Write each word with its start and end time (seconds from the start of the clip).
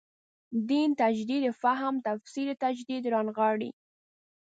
دین 0.69 0.89
تجدید 1.01 1.43
فهم 1.61 1.95
تفسیر 2.07 2.47
تجدید 2.63 3.03
رانغاړي. 3.13 3.71